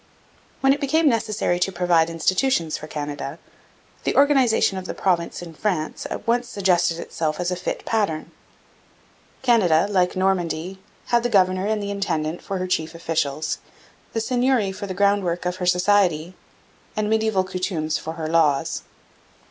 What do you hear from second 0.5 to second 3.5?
When it became necessary to provide institutions for Canada,